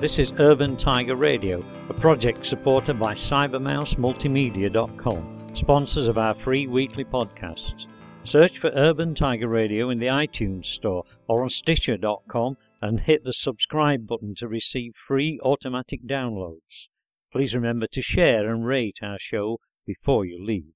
This 0.00 0.18
is 0.20 0.32
Urban 0.38 0.76
Tiger 0.76 1.16
Radio, 1.16 1.64
a 1.88 1.92
project 1.92 2.46
supported 2.46 3.00
by 3.00 3.14
CybermouseMultimedia.com, 3.14 5.48
sponsors 5.54 6.06
of 6.06 6.16
our 6.16 6.34
free 6.34 6.68
weekly 6.68 7.04
podcasts. 7.04 7.86
Search 8.22 8.60
for 8.60 8.70
Urban 8.76 9.16
Tiger 9.16 9.48
Radio 9.48 9.90
in 9.90 9.98
the 9.98 10.06
iTunes 10.06 10.66
Store 10.66 11.02
or 11.26 11.42
on 11.42 11.48
Stitcher.com 11.48 12.58
and 12.80 13.00
hit 13.00 13.24
the 13.24 13.32
subscribe 13.32 14.06
button 14.06 14.36
to 14.36 14.46
receive 14.46 14.94
free 14.94 15.40
automatic 15.42 16.06
downloads. 16.06 16.86
Please 17.32 17.52
remember 17.52 17.88
to 17.90 18.00
share 18.00 18.48
and 18.48 18.64
rate 18.64 18.98
our 19.02 19.18
show 19.18 19.58
before 19.84 20.24
you 20.24 20.40
leave. 20.40 20.74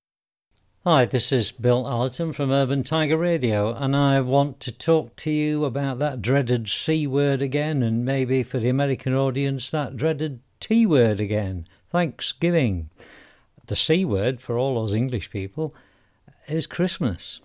Hi, 0.84 1.04
this 1.04 1.30
is 1.30 1.52
Bill 1.52 1.86
Allerton 1.86 2.32
from 2.32 2.50
Urban 2.50 2.82
Tiger 2.82 3.16
Radio, 3.16 3.72
and 3.72 3.94
I 3.94 4.20
want 4.20 4.58
to 4.58 4.72
talk 4.72 5.14
to 5.18 5.30
you 5.30 5.64
about 5.64 6.00
that 6.00 6.20
dreaded 6.20 6.68
C 6.68 7.06
word 7.06 7.40
again, 7.40 7.84
and 7.84 8.04
maybe 8.04 8.42
for 8.42 8.58
the 8.58 8.68
American 8.68 9.14
audience, 9.14 9.70
that 9.70 9.96
dreaded 9.96 10.40
T 10.58 10.84
word 10.84 11.20
again 11.20 11.68
Thanksgiving. 11.92 12.90
The 13.68 13.76
C 13.76 14.04
word, 14.04 14.40
for 14.40 14.58
all 14.58 14.74
those 14.74 14.92
English 14.92 15.30
people, 15.30 15.72
is 16.48 16.66
Christmas. 16.66 17.38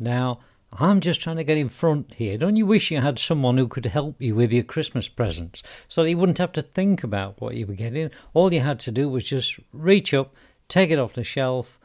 Now, 0.00 0.40
I'm 0.72 1.00
just 1.00 1.20
trying 1.20 1.36
to 1.36 1.44
get 1.44 1.58
in 1.58 1.68
front 1.68 2.14
here. 2.14 2.36
Don't 2.36 2.56
you 2.56 2.66
wish 2.66 2.90
you 2.90 3.00
had 3.00 3.20
someone 3.20 3.58
who 3.58 3.68
could 3.68 3.86
help 3.86 4.20
you 4.20 4.34
with 4.34 4.52
your 4.52 4.64
Christmas 4.64 5.08
presents 5.08 5.62
so 5.86 6.02
that 6.02 6.10
you 6.10 6.18
wouldn't 6.18 6.38
have 6.38 6.52
to 6.54 6.62
think 6.62 7.04
about 7.04 7.40
what 7.40 7.54
you 7.54 7.64
were 7.64 7.74
getting? 7.74 8.10
All 8.34 8.52
you 8.52 8.58
had 8.58 8.80
to 8.80 8.90
do 8.90 9.08
was 9.08 9.22
just 9.22 9.56
reach 9.72 10.12
up, 10.12 10.34
take 10.68 10.90
it 10.90 10.98
off 10.98 11.12
the 11.12 11.22
shelf 11.22 11.78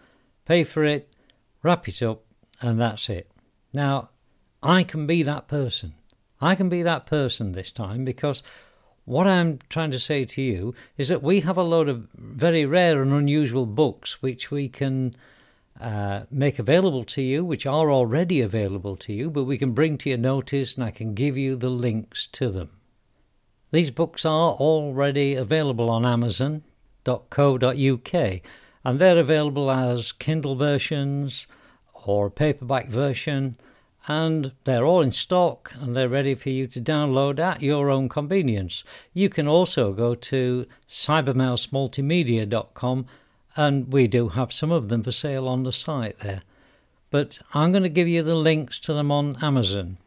pay 0.47 0.63
for 0.63 0.85
it, 0.85 1.13
wrap 1.61 1.87
it 1.89 2.01
up, 2.01 2.23
and 2.61 2.79
that's 2.79 3.09
it. 3.09 3.29
Now, 3.73 4.09
I 4.63 4.83
can 4.83 5.05
be 5.05 5.21
that 5.23 5.49
person. 5.49 5.93
I 6.39 6.55
can 6.55 6.69
be 6.69 6.81
that 6.83 7.05
person 7.05 7.51
this 7.51 7.71
time 7.71 8.05
because 8.05 8.41
what 9.03 9.27
I'm 9.27 9.59
trying 9.69 9.91
to 9.91 9.99
say 9.99 10.23
to 10.23 10.41
you 10.41 10.73
is 10.97 11.09
that 11.09 11.21
we 11.21 11.41
have 11.41 11.57
a 11.57 11.63
lot 11.63 11.89
of 11.89 12.07
very 12.15 12.65
rare 12.65 13.01
and 13.01 13.11
unusual 13.11 13.65
books 13.65 14.21
which 14.21 14.49
we 14.49 14.69
can 14.69 15.13
uh, 15.81 16.21
make 16.31 16.59
available 16.59 17.03
to 17.03 17.21
you, 17.21 17.43
which 17.43 17.65
are 17.65 17.91
already 17.91 18.39
available 18.41 18.95
to 18.97 19.11
you, 19.13 19.29
but 19.29 19.43
we 19.43 19.57
can 19.57 19.73
bring 19.73 19.97
to 19.97 20.09
your 20.09 20.17
notice 20.17 20.75
and 20.75 20.83
I 20.83 20.91
can 20.91 21.13
give 21.13 21.37
you 21.37 21.57
the 21.57 21.69
links 21.69 22.25
to 22.33 22.49
them. 22.49 22.69
These 23.71 23.91
books 23.91 24.25
are 24.25 24.51
already 24.51 25.35
available 25.35 25.89
on 25.89 26.05
Amazon.co.uk 26.05 26.63
and 28.87 28.97
they're 28.99 29.17
available 29.17 29.69
as 29.69 30.13
Kindle 30.13 30.55
versions 30.55 31.45
or 32.05 32.29
paperback 32.29 32.87
version, 32.87 33.57
and 34.07 34.53
they're 34.63 34.85
all 34.85 35.01
in 35.01 35.11
stock 35.11 35.73
and 35.81 35.93
they're 35.93 36.07
ready 36.07 36.35
for 36.35 36.51
you 36.51 36.67
to 36.67 36.79
download 36.79 37.37
at 37.37 37.61
your 37.61 37.89
own 37.89 38.07
convenience. 38.07 38.85
You 39.13 39.27
can 39.27 39.45
also 39.45 39.91
go 39.91 40.15
to 40.15 40.65
cybermousemultimedia.com 40.89 43.05
and 43.57 43.91
we 43.91 44.07
do 44.07 44.29
have 44.29 44.53
some 44.53 44.71
of 44.71 44.87
them 44.87 45.03
for 45.03 45.11
sale 45.11 45.49
on 45.49 45.63
the 45.63 45.73
site 45.73 46.19
there. 46.19 46.43
But 47.09 47.39
I'm 47.53 47.73
going 47.73 47.83
to 47.83 47.89
give 47.89 48.07
you 48.07 48.23
the 48.23 48.35
links 48.35 48.79
to 48.79 48.93
them 48.93 49.11
on 49.11 49.35
Amazon 49.43 49.97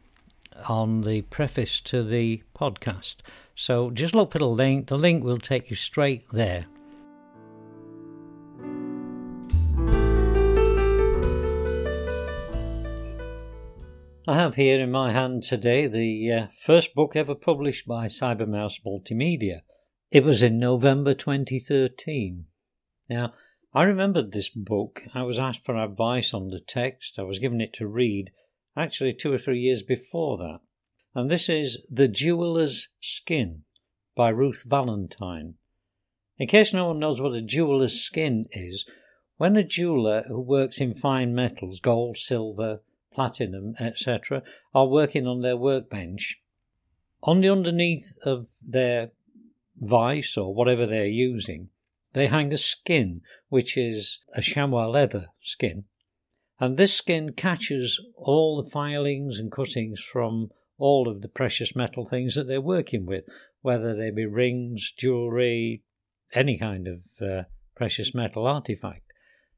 on 0.67 1.01
the 1.01 1.21
preface 1.21 1.79
to 1.81 2.03
the 2.03 2.41
podcast. 2.55 3.17
So 3.55 3.91
just 3.91 4.15
look 4.15 4.31
for 4.31 4.39
the 4.39 4.47
link, 4.47 4.87
the 4.87 4.97
link 4.97 5.23
will 5.23 5.37
take 5.37 5.69
you 5.69 5.75
straight 5.75 6.27
there. 6.31 6.65
I 14.31 14.35
have 14.35 14.55
here 14.55 14.79
in 14.79 14.91
my 14.91 15.11
hand 15.11 15.43
today 15.43 15.87
the 15.87 16.31
uh, 16.31 16.47
first 16.65 16.95
book 16.95 17.17
ever 17.17 17.35
published 17.35 17.85
by 17.85 18.05
Cybermouse 18.05 18.79
Multimedia. 18.85 19.63
It 20.09 20.23
was 20.23 20.41
in 20.41 20.57
November 20.57 21.13
2013. 21.13 22.45
Now, 23.09 23.33
I 23.73 23.83
remembered 23.83 24.31
this 24.31 24.47
book. 24.47 25.01
I 25.13 25.23
was 25.23 25.37
asked 25.37 25.65
for 25.65 25.75
advice 25.75 26.33
on 26.33 26.47
the 26.47 26.61
text. 26.61 27.19
I 27.19 27.23
was 27.23 27.39
given 27.39 27.59
it 27.59 27.73
to 27.73 27.87
read 27.87 28.31
actually 28.77 29.11
two 29.11 29.33
or 29.33 29.37
three 29.37 29.59
years 29.59 29.83
before 29.83 30.37
that. 30.37 30.61
And 31.13 31.29
this 31.29 31.49
is 31.49 31.79
The 31.89 32.07
Jeweller's 32.07 32.87
Skin 33.01 33.63
by 34.15 34.29
Ruth 34.29 34.63
Valentine. 34.65 35.55
In 36.37 36.47
case 36.47 36.73
no 36.73 36.87
one 36.87 36.99
knows 36.99 37.19
what 37.19 37.33
a 37.33 37.41
jeweller's 37.41 37.99
skin 37.99 38.45
is, 38.51 38.85
when 39.35 39.57
a 39.57 39.63
jeweller 39.65 40.23
who 40.29 40.39
works 40.39 40.79
in 40.79 40.93
fine 40.93 41.35
metals, 41.35 41.81
gold, 41.81 42.17
silver, 42.17 42.79
platinum, 43.13 43.75
etc., 43.79 44.43
are 44.73 44.87
working 44.87 45.27
on 45.27 45.41
their 45.41 45.57
workbench. 45.57 46.37
On 47.23 47.41
the 47.41 47.49
underneath 47.49 48.13
of 48.23 48.47
their 48.65 49.11
vice 49.77 50.37
or 50.37 50.53
whatever 50.53 50.85
they're 50.85 51.05
using, 51.05 51.69
they 52.13 52.27
hang 52.27 52.53
a 52.53 52.57
skin, 52.57 53.21
which 53.49 53.77
is 53.77 54.19
a 54.35 54.41
chamois 54.41 54.87
leather 54.87 55.27
skin. 55.41 55.85
And 56.59 56.77
this 56.77 56.93
skin 56.93 57.33
catches 57.33 57.99
all 58.15 58.61
the 58.61 58.69
filings 58.69 59.39
and 59.39 59.51
cuttings 59.51 59.99
from 59.99 60.51
all 60.77 61.07
of 61.07 61.21
the 61.21 61.27
precious 61.27 61.75
metal 61.75 62.07
things 62.07 62.35
that 62.35 62.47
they're 62.47 62.61
working 62.61 63.05
with, 63.05 63.23
whether 63.61 63.95
they 63.95 64.11
be 64.11 64.25
rings, 64.25 64.91
jewellery, 64.91 65.83
any 66.33 66.57
kind 66.57 66.87
of 66.87 66.99
uh, 67.21 67.43
precious 67.75 68.13
metal 68.13 68.47
artifact. 68.47 69.03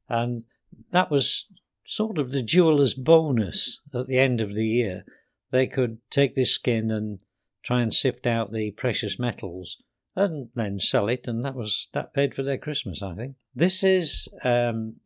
And 0.09 0.43
that 0.91 1.11
was 1.11 1.47
sort 1.85 2.17
of 2.17 2.31
the 2.31 2.41
jeweller's 2.41 2.93
bonus 2.93 3.81
at 3.93 4.07
the 4.07 4.17
end 4.17 4.41
of 4.41 4.53
the 4.53 4.65
year. 4.65 5.03
They 5.51 5.67
could 5.67 5.99
take 6.09 6.33
this 6.33 6.51
skin 6.51 6.89
and 6.89 7.19
try 7.63 7.81
and 7.81 7.93
sift 7.93 8.25
out 8.25 8.51
the 8.51 8.71
precious 8.71 9.19
metals 9.19 9.77
and 10.15 10.49
then 10.55 10.79
sell 10.79 11.07
it, 11.07 11.27
and 11.27 11.43
that 11.43 11.55
was 11.55 11.89
that 11.93 12.13
paid 12.13 12.35
for 12.35 12.43
their 12.43 12.57
Christmas, 12.57 13.01
I 13.01 13.15
think. 13.15 13.35
This 13.55 13.83
is 13.83 14.27
um, 14.43 14.97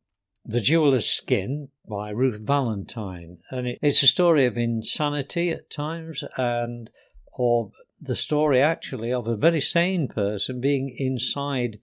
the 0.45 0.59
Jeweller's 0.59 1.09
Skin 1.09 1.69
by 1.87 2.09
Ruth 2.09 2.41
Valentine, 2.41 3.37
and 3.49 3.67
it, 3.67 3.79
it's 3.81 4.03
a 4.03 4.07
story 4.07 4.45
of 4.45 4.57
insanity 4.57 5.49
at 5.51 5.69
times, 5.69 6.23
and 6.37 6.89
or 7.31 7.71
the 8.01 8.15
story 8.15 8.61
actually 8.61 9.13
of 9.13 9.27
a 9.27 9.37
very 9.37 9.61
sane 9.61 10.07
person 10.07 10.59
being 10.59 10.93
inside 10.97 11.79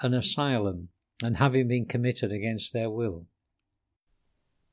an 0.00 0.14
asylum 0.14 0.88
and 1.22 1.38
having 1.38 1.68
been 1.68 1.86
committed 1.86 2.30
against 2.30 2.72
their 2.72 2.90
will. 2.90 3.26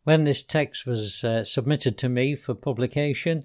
When 0.06 0.24
this 0.24 0.44
text 0.44 0.86
was 0.86 1.24
uh, 1.24 1.44
submitted 1.46 1.98
to 1.98 2.10
me 2.10 2.36
for 2.36 2.54
publication, 2.54 3.44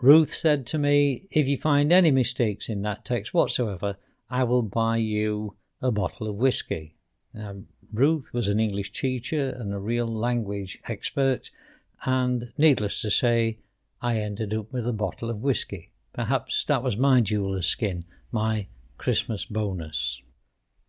Ruth 0.00 0.34
said 0.34 0.66
to 0.68 0.78
me, 0.78 1.26
If 1.30 1.46
you 1.46 1.58
find 1.58 1.92
any 1.92 2.10
mistakes 2.10 2.70
in 2.70 2.80
that 2.82 3.04
text 3.04 3.34
whatsoever, 3.34 3.96
I 4.30 4.44
will 4.44 4.62
buy 4.62 4.96
you 4.96 5.56
a 5.82 5.92
bottle 5.92 6.26
of 6.26 6.36
whisky. 6.36 6.96
Now, 7.34 7.56
Ruth 7.92 8.30
was 8.32 8.48
an 8.48 8.58
English 8.58 8.92
teacher 8.92 9.54
and 9.58 9.74
a 9.74 9.78
real 9.78 10.06
language 10.06 10.78
expert, 10.86 11.50
and 12.02 12.50
needless 12.56 13.02
to 13.02 13.10
say, 13.10 13.58
I 14.00 14.16
ended 14.16 14.54
up 14.54 14.72
with 14.72 14.88
a 14.88 14.92
bottle 14.94 15.28
of 15.28 15.42
whisky. 15.42 15.90
Perhaps 16.14 16.64
that 16.64 16.82
was 16.82 16.96
my 16.96 17.20
jeweller's 17.20 17.68
skin, 17.68 18.04
my 18.32 18.68
Christmas 18.96 19.44
bonus. 19.44 20.22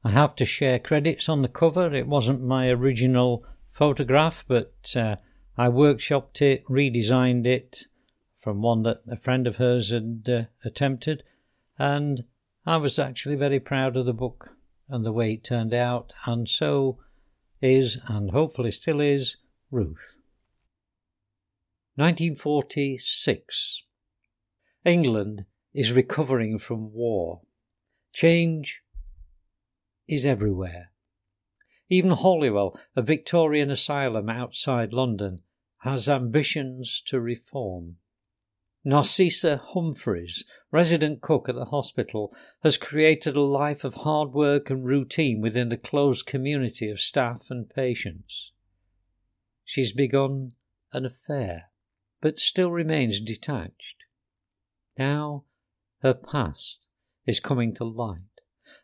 I 0.06 0.11
have 0.11 0.38
to 0.38 0.46
share 0.46 0.79
credits 0.79 1.28
on 1.28 1.41
the 1.41 1.50
cover. 1.50 1.94
It 1.94 2.07
wasn't 2.07 2.41
my 2.41 2.70
original 2.70 3.46
photograph, 3.79 4.43
but 4.46 4.93
uh, 4.97 5.16
I 5.58 5.70
workshopped 5.70 6.41
it, 6.41 6.66
redesigned 6.66 7.47
it 7.47 7.85
from 8.41 8.61
one 8.61 8.84
that 8.84 9.03
a 9.09 9.16
friend 9.16 9.47
of 9.47 9.55
hers 9.55 9.90
had 9.91 10.28
uh, 10.29 10.43
attempted, 10.66 11.23
and 11.78 12.26
I 12.66 12.76
was 12.76 12.99
actually 12.99 13.35
very 13.35 13.61
proud 13.61 13.96
of 13.96 14.05
the 14.05 14.14
book 14.14 14.49
and 14.90 15.05
the 15.05 15.14
way 15.14 15.35
it 15.35 15.46
turned 15.46 15.73
out, 15.73 16.11
and 16.26 16.49
so 16.49 16.99
is, 17.61 17.97
and 18.08 18.31
hopefully 18.31 18.72
still 18.72 18.99
is, 18.99 19.37
Ruth. 19.72 20.16
1946. 21.96 23.84
England 24.84 25.46
is 25.73 25.93
recovering 25.93 26.59
from 26.59 26.91
war. 26.91 27.43
Change 28.11 28.81
is 30.05 30.26
everywhere. 30.26 30.91
Even 31.90 32.12
Holywell, 32.12 32.80
a 32.96 33.02
Victorian 33.02 33.72
asylum 33.72 34.30
outside 34.30 34.94
London, 34.94 35.41
has 35.80 36.08
ambitions 36.08 37.02
to 37.08 37.20
reform. 37.20 37.97
Narcissa 38.86 39.58
Humphreys, 39.58 40.46
resident 40.72 41.22
cook 41.22 41.50
at 41.50 41.56
the 41.56 41.66
hospital, 41.66 42.34
has 42.64 42.78
created 42.78 43.36
a 43.36 43.41
life 43.41 43.84
of 43.84 43.96
hard 43.96 44.32
work 44.32 44.70
and 44.70 44.86
routine 44.86 45.41
within 45.41 45.70
the 45.70 45.78
closed 45.78 46.26
community 46.26 46.90
of 46.90 47.02
staff 47.02 47.47
and 47.50 47.70
patients. 47.70 48.52
She's 49.66 49.91
begun 49.91 50.53
an 50.94 51.06
affair, 51.06 51.72
but 52.22 52.40
still 52.40 52.72
remains 52.72 53.20
detached. 53.20 54.06
Now 54.97 55.44
her 56.02 56.14
past 56.14 56.88
is 57.26 57.40
coming 57.40 57.74
to 57.76 57.84
light 57.84 58.28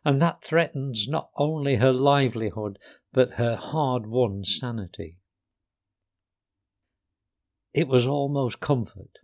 and 0.04 0.20
that 0.22 0.42
threatens 0.42 1.08
not 1.08 1.30
only 1.36 1.76
her 1.76 1.92
livelihood, 1.92 2.78
but 3.12 3.32
her 3.32 3.56
hard 3.56 4.06
won 4.06 4.44
sanity. 4.44 5.18
It 7.72 7.88
was 7.88 8.06
almost 8.06 8.60
comfort. 8.60 9.18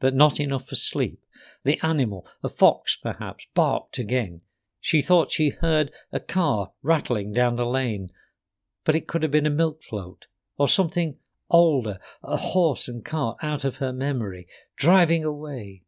but 0.00 0.14
not 0.14 0.40
enough 0.40 0.66
for 0.66 0.76
sleep. 0.76 1.20
The 1.62 1.78
animal, 1.82 2.26
a 2.42 2.48
fox 2.48 2.96
perhaps, 2.96 3.44
barked 3.54 3.98
again. 3.98 4.40
She 4.80 5.02
thought 5.02 5.30
she 5.30 5.50
heard 5.50 5.92
a 6.10 6.20
car 6.20 6.72
rattling 6.82 7.32
down 7.32 7.56
the 7.56 7.66
lane, 7.66 8.08
but 8.84 8.96
it 8.96 9.06
could 9.06 9.22
have 9.22 9.30
been 9.30 9.46
a 9.46 9.50
milk 9.50 9.82
float 9.82 10.24
or 10.56 10.68
something 10.68 11.16
older, 11.50 11.98
a 12.22 12.38
horse 12.38 12.88
and 12.88 13.04
cart 13.04 13.36
out 13.42 13.64
of 13.64 13.76
her 13.76 13.92
memory, 13.92 14.46
driving 14.76 15.24
away 15.24 15.82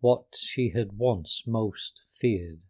what 0.00 0.24
she 0.34 0.70
had 0.70 0.94
once 0.94 1.42
most 1.46 2.00
feared. 2.18 2.60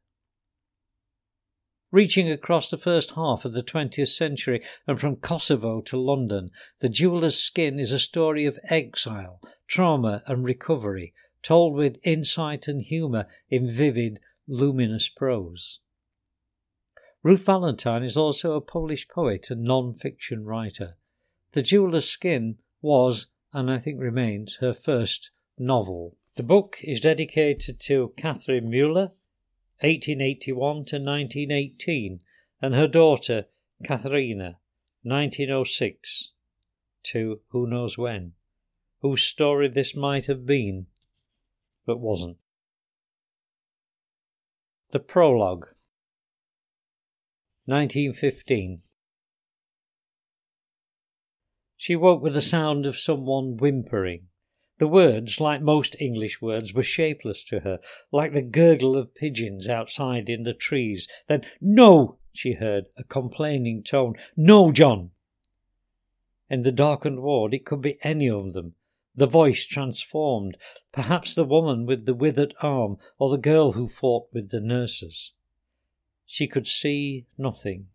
Reaching 1.92 2.30
across 2.30 2.70
the 2.70 2.78
first 2.78 3.10
half 3.10 3.44
of 3.44 3.52
the 3.52 3.62
20th 3.62 4.08
century 4.08 4.62
and 4.86 4.98
from 4.98 5.16
Kosovo 5.16 5.82
to 5.82 5.98
London, 5.98 6.50
The 6.80 6.88
Jeweller's 6.88 7.36
Skin 7.36 7.78
is 7.78 7.92
a 7.92 7.98
story 7.98 8.46
of 8.46 8.58
exile, 8.70 9.42
trauma, 9.68 10.22
and 10.26 10.42
recovery, 10.42 11.12
told 11.42 11.74
with 11.74 11.98
insight 12.02 12.66
and 12.66 12.80
humour 12.80 13.26
in 13.50 13.70
vivid, 13.70 14.20
luminous 14.48 15.10
prose. 15.10 15.80
Ruth 17.22 17.44
Valentine 17.44 18.02
is 18.02 18.16
also 18.16 18.54
a 18.54 18.62
Polish 18.62 19.06
poet 19.06 19.50
and 19.50 19.62
non 19.62 19.92
fiction 19.92 20.46
writer. 20.46 20.96
The 21.52 21.62
Jeweller's 21.62 22.08
Skin 22.08 22.56
was, 22.80 23.26
and 23.52 23.70
I 23.70 23.78
think 23.78 24.00
remains, 24.00 24.56
her 24.62 24.72
first 24.72 25.30
novel. 25.58 26.16
The 26.36 26.42
book 26.42 26.78
is 26.82 27.00
dedicated 27.00 27.78
to 27.80 28.14
Catherine 28.16 28.70
Mueller, 28.70 29.10
1881 29.82 30.84
to 30.86 30.96
1918, 30.96 32.20
and 32.60 32.74
her 32.74 32.86
daughter, 32.86 33.46
Katharina, 33.84 34.58
1906 35.02 36.30
to 37.02 37.40
who 37.48 37.66
knows 37.66 37.98
when, 37.98 38.32
whose 39.00 39.24
story 39.24 39.68
this 39.68 39.96
might 39.96 40.26
have 40.26 40.46
been, 40.46 40.86
but 41.84 41.98
wasn't. 41.98 42.36
The 44.92 45.00
Prologue 45.00 45.68
1915 47.66 48.82
She 51.76 51.96
woke 51.96 52.22
with 52.22 52.34
the 52.34 52.40
sound 52.40 52.86
of 52.86 52.96
someone 52.96 53.56
whimpering. 53.56 54.28
The 54.82 54.88
words, 54.88 55.38
like 55.38 55.62
most 55.62 55.94
English 56.00 56.42
words, 56.42 56.74
were 56.74 56.82
shapeless 56.82 57.44
to 57.44 57.60
her, 57.60 57.78
like 58.10 58.32
the 58.32 58.42
gurgle 58.42 58.96
of 58.96 59.14
pigeons 59.14 59.68
outside 59.68 60.28
in 60.28 60.42
the 60.42 60.54
trees. 60.54 61.06
Then, 61.28 61.44
No! 61.60 62.18
she 62.32 62.54
heard 62.54 62.86
a 62.96 63.04
complaining 63.04 63.84
tone. 63.84 64.16
No, 64.36 64.72
John! 64.72 65.12
In 66.50 66.62
the 66.62 66.72
darkened 66.72 67.22
ward, 67.22 67.54
it 67.54 67.64
could 67.64 67.80
be 67.80 68.00
any 68.02 68.28
of 68.28 68.54
them. 68.54 68.74
The 69.14 69.28
voice 69.28 69.66
transformed, 69.66 70.56
perhaps 70.90 71.32
the 71.32 71.44
woman 71.44 71.86
with 71.86 72.04
the 72.04 72.12
withered 72.12 72.52
arm, 72.60 72.98
or 73.20 73.30
the 73.30 73.38
girl 73.38 73.74
who 73.74 73.86
fought 73.86 74.30
with 74.32 74.50
the 74.50 74.60
nurses. 74.60 75.30
She 76.26 76.48
could 76.48 76.66
see 76.66 77.26
nothing, 77.38 77.86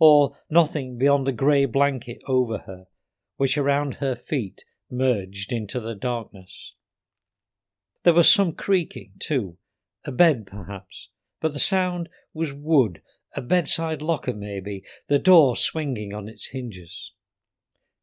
or 0.00 0.36
nothing 0.50 0.98
beyond 0.98 1.28
the 1.28 1.32
grey 1.32 1.64
blanket 1.64 2.24
over 2.26 2.58
her 2.66 2.88
which 3.36 3.58
around 3.58 3.94
her 3.94 4.14
feet 4.14 4.64
merged 4.90 5.52
into 5.52 5.80
the 5.80 5.94
darkness. 5.94 6.74
There 8.02 8.14
was 8.14 8.30
some 8.30 8.52
creaking, 8.52 9.12
too, 9.18 9.56
a 10.04 10.12
bed 10.12 10.46
perhaps, 10.46 11.08
but 11.40 11.52
the 11.52 11.58
sound 11.58 12.08
was 12.32 12.52
wood, 12.52 13.00
a 13.34 13.40
bedside 13.40 14.02
locker 14.02 14.34
maybe, 14.34 14.84
the 15.08 15.18
door 15.18 15.56
swinging 15.56 16.12
on 16.12 16.28
its 16.28 16.46
hinges. 16.46 17.12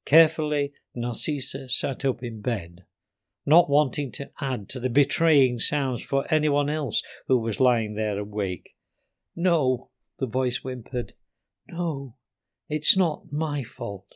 Carefully, 0.05 0.73
Narcissa 0.95 1.69
sat 1.69 2.03
up 2.03 2.23
in 2.23 2.41
bed, 2.41 2.85
not 3.45 3.69
wanting 3.69 4.11
to 4.13 4.29
add 4.39 4.67
to 4.69 4.79
the 4.79 4.89
betraying 4.89 5.59
sounds 5.59 6.03
for 6.03 6.25
anyone 6.33 6.69
else 6.69 7.01
who 7.27 7.37
was 7.39 7.59
lying 7.59 7.95
there 7.95 8.17
awake. 8.17 8.75
No, 9.35 9.89
the 10.19 10.25
voice 10.25 10.57
whimpered. 10.57 11.13
No, 11.67 12.15
it's 12.69 12.97
not 12.97 13.31
my 13.31 13.63
fault. 13.63 14.15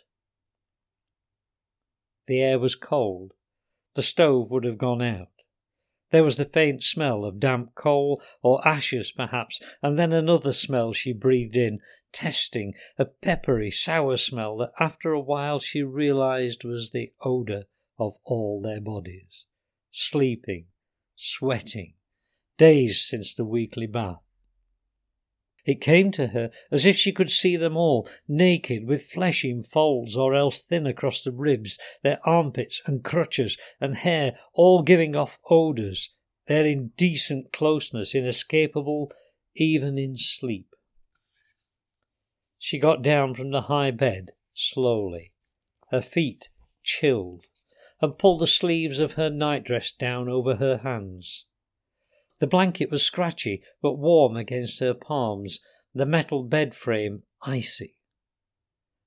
The 2.28 2.42
air 2.42 2.60
was 2.60 2.76
cold. 2.76 3.34
The 3.96 4.02
stove 4.02 4.52
would 4.52 4.64
have 4.64 4.78
gone 4.78 5.02
out. 5.02 5.30
There 6.12 6.24
was 6.24 6.38
the 6.38 6.46
faint 6.46 6.84
smell 6.84 7.26
of 7.26 7.40
damp 7.40 7.76
coal 7.76 8.22
or 8.42 8.66
ashes, 8.68 9.12
perhaps, 9.12 9.60
and 9.82 9.98
then 9.98 10.14
another 10.14 10.54
smell 10.54 10.94
she 10.94 11.14
breathed 11.14 11.56
in, 11.56 11.80
testing, 12.12 12.74
a 12.98 13.06
peppery, 13.06 13.72
sour 13.72 14.18
smell 14.18 14.58
that 14.58 14.72
after 14.80 15.12
a 15.12 15.20
while 15.20 15.60
she 15.60 15.84
realized 15.84 16.64
was 16.64 16.92
the 16.92 17.12
odour 17.22 17.64
of 17.98 18.16
all 18.24 18.62
their 18.62 18.80
bodies. 18.80 19.46
Sleeping, 19.92 20.68
sweating, 21.16 21.94
days 22.58 23.02
since 23.02 23.34
the 23.34 23.46
weekly 23.46 23.88
bath. 23.88 24.25
It 25.66 25.82
came 25.82 26.12
to 26.12 26.28
her 26.28 26.52
as 26.70 26.86
if 26.86 26.96
she 26.96 27.12
could 27.12 27.32
see 27.32 27.56
them 27.56 27.76
all, 27.76 28.08
naked, 28.28 28.86
with 28.86 29.08
flesh 29.08 29.44
in 29.44 29.64
folds 29.64 30.16
or 30.16 30.36
else 30.36 30.62
thin 30.62 30.86
across 30.86 31.24
the 31.24 31.32
ribs, 31.32 31.80
their 32.04 32.20
armpits 32.24 32.82
and 32.86 33.04
crutches 33.04 33.58
and 33.82 33.96
hair 33.96 34.38
all 34.54 34.84
giving 34.84 35.16
off 35.16 35.40
odours, 35.50 36.12
their 36.48 36.66
indecent 36.66 37.52
closeness 37.52 38.14
inescapable 38.14 39.12
even 39.56 39.98
in 39.98 40.16
sleep. 40.18 40.68
She 42.60 42.78
got 42.78 43.02
down 43.02 43.34
from 43.34 43.52
the 43.52 43.64
high 43.64 43.92
bed 43.92 44.32
slowly, 44.54 45.34
her 45.90 46.02
feet 46.02 46.50
chilled, 46.84 47.46
and 48.02 48.18
pulled 48.18 48.42
the 48.42 48.48
sleeves 48.48 49.00
of 49.00 49.14
her 49.14 49.30
nightdress 49.30 49.92
down 49.92 50.30
over 50.30 50.56
her 50.56 50.78
hands. 50.78 51.46
The 52.40 52.48
blanket 52.48 52.92
was 52.92 53.02
scratchy 53.02 53.64
but 53.82 53.94
warm 53.94 54.36
against 54.36 54.80
her 54.80 54.94
palms, 54.94 55.60
the 55.94 56.06
metal 56.06 56.44
bed 56.44 56.76
frame 56.76 57.24
icy. 57.42 57.98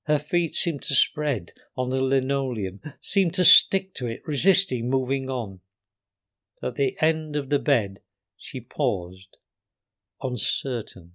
Her 0.05 0.19
feet 0.19 0.55
seemed 0.55 0.83
to 0.85 0.95
spread 0.95 1.53
on 1.77 1.91
the 1.91 2.01
linoleum, 2.01 2.81
seemed 3.03 3.35
to 3.35 3.45
stick 3.45 3.93
to 3.95 4.07
it, 4.07 4.23
resisting 4.27 4.89
moving 4.89 5.29
on. 5.29 5.61
At 6.63 6.77
the 6.77 6.97
end 7.03 7.37
of 7.37 7.51
the 7.51 7.59
bed 7.59 8.01
she 8.39 8.63
paused, 8.63 9.37
uncertain. 10.23 11.13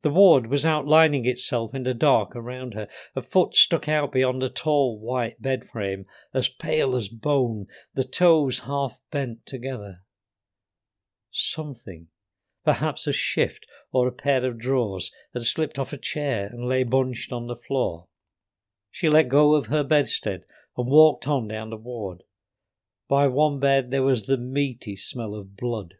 The 0.00 0.10
ward 0.10 0.46
was 0.46 0.64
outlining 0.64 1.26
itself 1.26 1.74
in 1.74 1.82
the 1.82 1.92
dark 1.92 2.34
around 2.34 2.72
her. 2.72 2.88
A 3.14 3.20
foot 3.20 3.54
stuck 3.54 3.88
out 3.88 4.10
beyond 4.10 4.40
the 4.40 4.48
tall 4.48 4.98
white 4.98 5.40
bed 5.40 5.68
frame, 5.68 6.06
as 6.32 6.48
pale 6.48 6.96
as 6.96 7.08
bone, 7.08 7.66
the 7.92 8.04
toes 8.04 8.60
half 8.60 8.98
bent 9.10 9.44
together 9.44 10.00
something, 11.32 12.08
perhaps 12.64 13.06
a 13.06 13.12
shift 13.12 13.66
or 13.90 14.06
a 14.06 14.12
pair 14.12 14.44
of 14.44 14.58
drawers, 14.58 15.10
had 15.32 15.44
slipped 15.44 15.78
off 15.78 15.92
a 15.92 15.96
chair 15.96 16.46
and 16.46 16.68
lay 16.68 16.84
bunched 16.84 17.32
on 17.32 17.46
the 17.46 17.56
floor. 17.56 18.06
She 18.90 19.08
let 19.08 19.28
go 19.28 19.54
of 19.54 19.66
her 19.66 19.82
bedstead 19.82 20.44
and 20.76 20.86
walked 20.86 21.26
on 21.26 21.48
down 21.48 21.70
the 21.70 21.76
ward. 21.76 22.22
By 23.08 23.26
one 23.26 23.58
bed 23.58 23.90
there 23.90 24.02
was 24.02 24.26
the 24.26 24.36
meaty 24.36 24.96
smell 24.96 25.34
of 25.34 25.56
blood. 25.56 25.94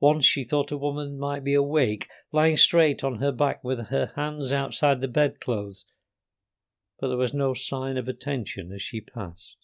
Once 0.00 0.24
she 0.24 0.44
thought 0.44 0.70
a 0.70 0.76
woman 0.76 1.18
might 1.18 1.44
be 1.44 1.54
awake, 1.54 2.08
lying 2.30 2.56
straight 2.56 3.02
on 3.02 3.16
her 3.16 3.32
back 3.32 3.62
with 3.64 3.86
her 3.88 4.12
hands 4.16 4.52
outside 4.52 5.00
the 5.00 5.08
bedclothes, 5.08 5.84
but 6.98 7.08
there 7.08 7.16
was 7.16 7.34
no 7.34 7.54
sign 7.54 7.96
of 7.96 8.08
attention 8.08 8.72
as 8.72 8.82
she 8.82 9.00
passed. 9.00 9.56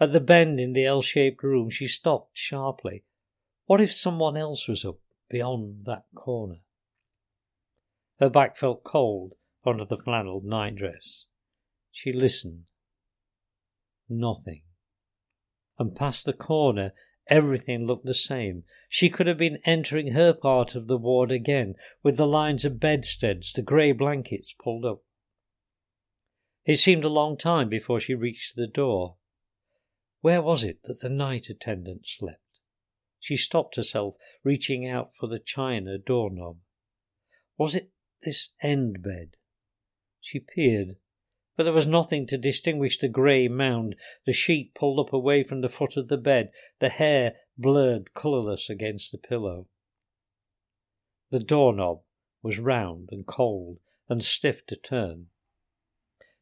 At 0.00 0.12
the 0.12 0.20
bend 0.20 0.58
in 0.58 0.72
the 0.72 0.84
L 0.84 1.02
shaped 1.02 1.42
room 1.42 1.70
she 1.70 1.86
stopped 1.86 2.36
sharply 2.36 3.04
what 3.66 3.80
if 3.80 3.92
someone 3.92 4.36
else 4.36 4.68
was 4.68 4.84
up 4.84 4.98
beyond 5.30 5.84
that 5.86 6.04
corner? 6.14 6.60
Her 8.20 8.28
back 8.28 8.56
felt 8.56 8.84
cold 8.84 9.34
under 9.64 9.84
the 9.84 9.98
flannel 9.98 10.40
nightdress. 10.44 11.26
She 11.90 12.12
listened. 12.12 12.64
Nothing. 14.08 14.62
And 15.78 15.96
past 15.96 16.24
the 16.24 16.32
corner, 16.32 16.92
everything 17.28 17.86
looked 17.86 18.04
the 18.04 18.14
same. 18.14 18.64
She 18.88 19.08
could 19.08 19.26
have 19.26 19.38
been 19.38 19.58
entering 19.64 20.12
her 20.12 20.32
part 20.32 20.74
of 20.74 20.86
the 20.86 20.98
ward 20.98 21.32
again, 21.32 21.74
with 22.02 22.16
the 22.16 22.26
lines 22.26 22.64
of 22.64 22.78
bedsteads, 22.78 23.52
the 23.52 23.62
grey 23.62 23.92
blankets 23.92 24.54
pulled 24.62 24.84
up. 24.84 25.02
It 26.64 26.76
seemed 26.76 27.04
a 27.04 27.08
long 27.08 27.36
time 27.36 27.68
before 27.68 28.00
she 28.00 28.14
reached 28.14 28.56
the 28.56 28.66
door. 28.66 29.16
Where 30.20 30.40
was 30.40 30.64
it 30.64 30.82
that 30.84 31.00
the 31.00 31.08
night 31.08 31.48
attendant 31.50 32.06
slept? 32.06 32.43
She 33.24 33.38
stopped 33.38 33.76
herself, 33.76 34.16
reaching 34.42 34.86
out 34.86 35.16
for 35.16 35.28
the 35.28 35.38
china 35.38 35.96
doorknob. 35.96 36.58
Was 37.56 37.74
it 37.74 37.90
this 38.20 38.50
end 38.60 39.02
bed? 39.02 39.38
She 40.20 40.40
peered, 40.40 40.98
but 41.56 41.62
there 41.62 41.72
was 41.72 41.86
nothing 41.86 42.26
to 42.26 42.36
distinguish 42.36 42.98
the 42.98 43.08
grey 43.08 43.48
mound, 43.48 43.96
the 44.26 44.34
sheet 44.34 44.74
pulled 44.74 45.00
up 45.00 45.14
away 45.14 45.42
from 45.42 45.62
the 45.62 45.70
foot 45.70 45.96
of 45.96 46.08
the 46.08 46.18
bed, 46.18 46.52
the 46.80 46.90
hair 46.90 47.36
blurred 47.56 48.12
colourless 48.12 48.68
against 48.68 49.10
the 49.10 49.16
pillow. 49.16 49.68
The 51.30 51.40
doorknob 51.40 52.02
was 52.42 52.58
round 52.58 53.08
and 53.10 53.26
cold 53.26 53.78
and 54.06 54.22
stiff 54.22 54.66
to 54.66 54.76
turn. 54.76 55.28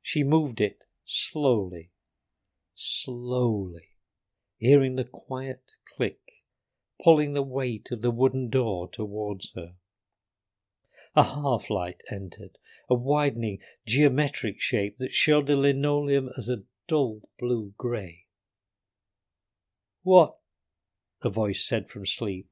She 0.02 0.24
moved 0.24 0.60
it 0.60 0.82
slowly, 1.04 1.92
slowly 2.74 3.90
hearing 4.58 4.96
the 4.96 5.04
quiet 5.04 5.76
click, 5.94 6.21
pulling 7.02 7.32
the 7.32 7.42
weight 7.42 7.88
of 7.90 8.00
the 8.00 8.10
wooden 8.10 8.48
door 8.48 8.88
towards 8.92 9.52
her. 9.54 9.74
A 11.14 11.24
half 11.24 11.68
light 11.68 12.02
entered, 12.10 12.58
a 12.88 12.94
widening 12.94 13.58
geometric 13.84 14.60
shape 14.60 14.98
that 14.98 15.12
showed 15.12 15.46
the 15.46 15.56
linoleum 15.56 16.30
as 16.38 16.48
a 16.48 16.62
dull 16.86 17.22
blue 17.38 17.74
grey. 17.76 18.26
What? 20.02 20.36
the 21.22 21.30
voice 21.30 21.64
said 21.64 21.88
from 21.88 22.06
sleep, 22.06 22.48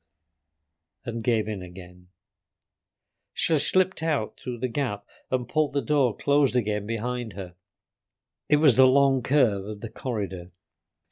and 1.04 1.24
gave 1.24 1.48
in 1.48 1.62
again. 1.62 2.08
She 3.32 3.58
slipped 3.58 4.02
out 4.02 4.38
through 4.38 4.58
the 4.58 4.68
gap 4.68 5.04
and 5.30 5.48
pulled 5.48 5.72
the 5.72 5.80
door 5.80 6.16
closed 6.16 6.54
again 6.54 6.86
behind 6.86 7.32
her. 7.32 7.54
It 8.48 8.56
was 8.56 8.76
the 8.76 8.86
long 8.86 9.22
curve 9.22 9.64
of 9.64 9.80
the 9.80 9.88
corridor. 9.88 10.50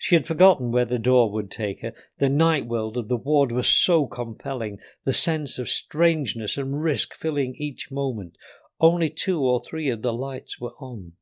She 0.01 0.15
had 0.15 0.29
forgotten 0.29 0.71
where 0.71 0.85
the 0.85 0.99
door 0.99 1.31
would 1.33 1.51
take 1.51 1.81
her. 1.81 1.93
The 2.19 2.29
night 2.29 2.67
world 2.67 2.97
of 2.97 3.09
the 3.09 3.17
ward 3.17 3.51
was 3.51 3.67
so 3.67 4.07
compelling, 4.07 4.79
the 5.03 5.13
sense 5.13 5.59
of 5.59 5.69
strangeness 5.69 6.57
and 6.57 6.81
risk 6.81 7.15
filling 7.15 7.57
each 7.57 7.91
moment. 7.91 8.37
Only 8.79 9.11
two 9.11 9.41
or 9.41 9.61
three 9.61 9.89
of 9.89 10.03
the 10.03 10.13
lights 10.13 10.61
were 10.61 10.75
on, 10.79 11.15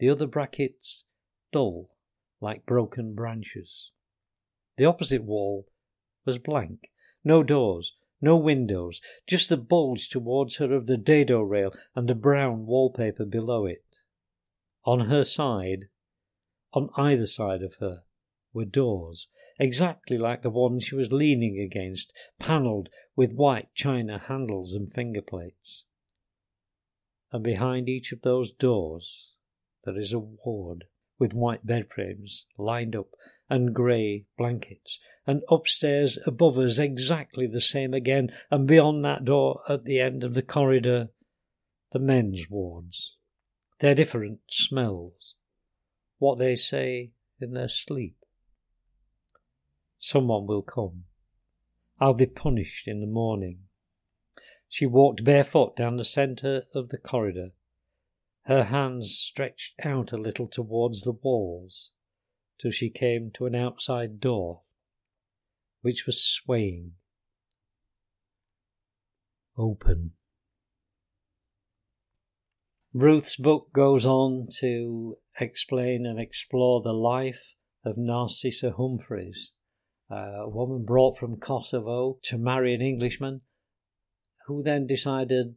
the 0.00 0.08
other 0.08 0.26
brackets 0.26 1.04
dull, 1.52 1.90
like 2.40 2.66
broken 2.66 3.14
branches. 3.14 3.92
The 4.76 4.86
opposite 4.86 5.22
wall 5.22 5.68
was 6.24 6.38
blank. 6.38 6.90
No 7.22 7.44
doors, 7.44 7.94
no 8.20 8.36
windows, 8.36 9.00
just 9.28 9.48
the 9.48 9.56
bulge 9.56 10.08
towards 10.08 10.56
her 10.56 10.74
of 10.74 10.86
the 10.86 10.96
dado 10.96 11.42
rail 11.42 11.72
and 11.94 12.08
the 12.08 12.16
brown 12.16 12.66
wallpaper 12.66 13.24
below 13.24 13.66
it. 13.66 13.84
On 14.84 15.08
her 15.08 15.22
side, 15.22 15.89
on 16.72 16.90
either 16.96 17.26
side 17.26 17.62
of 17.62 17.74
her, 17.80 18.02
were 18.52 18.64
doors, 18.64 19.28
exactly 19.58 20.18
like 20.18 20.42
the 20.42 20.50
one 20.50 20.80
she 20.80 20.94
was 20.94 21.12
leaning 21.12 21.58
against, 21.58 22.12
panelled 22.38 22.88
with 23.14 23.32
white 23.32 23.68
china 23.74 24.18
handles 24.18 24.72
and 24.72 24.92
finger 24.92 25.22
plates. 25.22 25.84
And 27.32 27.44
behind 27.44 27.88
each 27.88 28.12
of 28.12 28.22
those 28.22 28.52
doors 28.52 29.34
there 29.84 29.98
is 29.98 30.12
a 30.12 30.18
ward 30.18 30.84
with 31.18 31.34
white 31.34 31.64
bed 31.64 31.88
frames 31.90 32.44
lined 32.58 32.96
up 32.96 33.08
and 33.48 33.74
grey 33.74 34.24
blankets, 34.38 34.98
and 35.26 35.42
upstairs 35.50 36.18
above 36.26 36.58
us 36.58 36.78
exactly 36.78 37.46
the 37.46 37.60
same 37.60 37.92
again, 37.92 38.30
and 38.50 38.66
beyond 38.66 39.04
that 39.04 39.24
door 39.24 39.60
at 39.68 39.84
the 39.84 40.00
end 40.00 40.24
of 40.24 40.34
the 40.34 40.42
corridor, 40.42 41.08
the 41.92 41.98
men's 41.98 42.48
wards. 42.48 43.16
Their 43.80 43.94
different 43.94 44.40
smells, 44.48 45.34
what 46.20 46.38
they 46.38 46.54
say 46.54 47.10
in 47.40 47.54
their 47.54 47.68
sleep. 47.68 48.14
Someone 49.98 50.46
will 50.46 50.62
come. 50.62 51.04
I'll 51.98 52.14
be 52.14 52.26
punished 52.26 52.86
in 52.86 53.00
the 53.00 53.06
morning. 53.06 53.64
She 54.68 54.86
walked 54.86 55.24
barefoot 55.24 55.74
down 55.76 55.96
the 55.96 56.04
centre 56.04 56.62
of 56.74 56.90
the 56.90 56.98
corridor, 56.98 57.50
her 58.42 58.64
hands 58.64 59.16
stretched 59.16 59.74
out 59.84 60.12
a 60.12 60.16
little 60.16 60.46
towards 60.46 61.02
the 61.02 61.12
walls, 61.12 61.90
till 62.58 62.70
she 62.70 62.90
came 62.90 63.30
to 63.32 63.46
an 63.46 63.54
outside 63.54 64.20
door, 64.20 64.62
which 65.82 66.06
was 66.06 66.22
swaying 66.22 66.92
open. 69.56 70.12
Ruth's 72.92 73.36
book 73.36 73.72
goes 73.72 74.04
on 74.04 74.48
to 74.58 75.16
explain 75.38 76.04
and 76.04 76.18
explore 76.18 76.82
the 76.82 76.92
life 76.92 77.54
of 77.84 77.96
Narcissa 77.96 78.72
Humphreys, 78.76 79.52
a 80.10 80.48
woman 80.48 80.84
brought 80.84 81.16
from 81.16 81.38
Kosovo 81.38 82.18
to 82.22 82.36
marry 82.36 82.74
an 82.74 82.82
Englishman 82.82 83.42
who 84.46 84.64
then 84.64 84.88
decided 84.88 85.54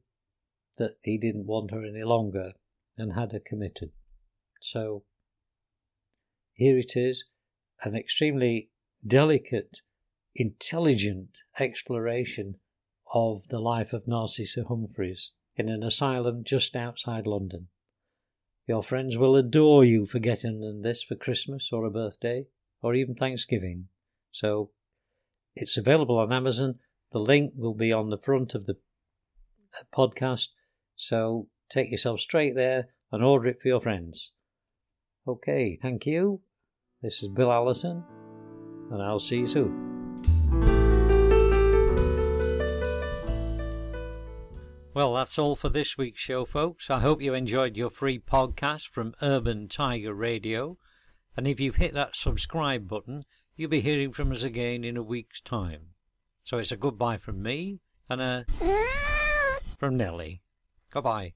that 0.78 0.98
he 1.02 1.18
didn't 1.18 1.48
want 1.48 1.72
her 1.72 1.84
any 1.84 2.04
longer 2.04 2.54
and 3.00 3.13
had 3.13 3.32
her 3.32 3.42
committed. 3.44 3.92
So 4.62 5.04
here 6.54 6.78
it 6.78 6.96
is 6.96 7.25
an 7.82 7.96
extremely 7.96 8.70
delicate, 9.06 9.82
intelligent 10.36 11.40
exploration 11.60 12.58
of 13.12 13.48
the 13.50 13.60
life 13.60 13.92
of 13.92 14.08
Narcissa 14.08 14.66
Humphreys 14.68 15.32
in 15.55 15.69
an 15.69 15.83
asylum 15.83 16.43
just 16.43 16.75
outside 16.75 17.27
London. 17.27 17.67
Your 18.67 18.81
friends 18.81 19.17
will 19.17 19.36
adore 19.36 19.83
you 19.83 20.05
for 20.05 20.19
getting 20.19 20.62
them 20.62 20.81
this 20.81 21.03
for 21.03 21.15
Christmas 21.15 21.69
or 21.72 21.86
a 21.86 21.91
birthday 21.91 22.45
or 22.81 22.95
even 22.95 23.15
Thanksgiving. 23.15 23.88
So 24.31 24.72
it's 25.55 25.77
available 25.77 26.17
on 26.17 26.31
Amazon. 26.31 26.75
The 27.12 27.19
link 27.19 27.53
will 27.55 27.74
be 27.74 27.91
on 27.91 28.10
the 28.10 28.17
front 28.17 28.55
of 28.55 28.65
the 28.65 28.77
uh, 29.77 29.83
podcast. 29.95 30.50
So 30.95 31.48
take 31.69 31.91
yourself 31.91 32.22
straight 32.22 32.55
there 32.55 32.89
and 33.12 33.24
order 33.24 33.48
it 33.48 33.62
for 33.62 33.67
your 33.67 33.81
friends. 33.81 34.31
Okay, 35.27 35.77
thank 35.81 36.05
you. 36.05 36.41
This 37.01 37.22
is 37.22 37.29
Bill 37.29 37.51
Allerton, 37.51 38.03
and 38.91 39.01
I'll 39.01 39.19
see 39.19 39.39
you 39.39 39.48
soon. 39.48 40.83
Well, 44.94 45.16
that's 45.16 45.40
all 45.40 45.56
for 45.56 45.70
this 45.70 45.98
week's 45.98 46.22
show, 46.22 46.46
folks. 46.46 46.92
I 46.92 47.00
hope 47.00 47.20
you 47.20 47.34
enjoyed 47.34 47.76
your 47.76 47.90
free 47.90 48.20
podcast 48.20 48.90
from 48.90 49.16
Urban 49.24 49.68
Tiger 49.68 50.14
Radio. 50.14 50.78
And 51.36 51.48
if 51.48 51.60
you've 51.60 51.78
hit 51.78 51.96
that 51.96 52.16
subscribe 52.16 52.88
button, 52.88 53.24
you'll 53.56 53.72
be 53.72 53.82
hearing 53.82 54.14
from 54.14 54.32
us 54.32 54.44
again 54.44 54.84
in 54.84 54.96
a 54.96 55.02
week's 55.02 55.42
time. 55.42 55.94
So 56.44 56.60
it's 56.60 56.72
a 56.72 56.78
goodbye 56.78 57.18
from 57.18 57.42
me 57.42 57.80
and 58.08 58.22
a 58.22 58.46
from 59.80 59.98
Nellie. 59.98 60.44
Goodbye. 60.92 61.34